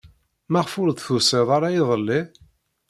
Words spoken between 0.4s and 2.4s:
Maɣef ur d-tusid ara iḍelli?